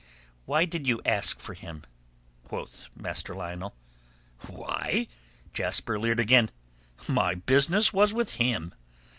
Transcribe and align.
"Why 0.45 0.65
did 0.65 0.87
you 0.87 0.99
ask 1.05 1.39
for 1.39 1.53
him?" 1.53 1.83
quoth 2.43 2.87
Master 2.95 3.35
Lionel. 3.35 3.75
"Why?" 4.47 5.05
Jasper 5.53 5.99
leered 5.99 6.19
again. 6.19 6.49
"My 7.07 7.35
business 7.35 7.93
was 7.93 8.11
with 8.11 8.37
him. 8.37 8.73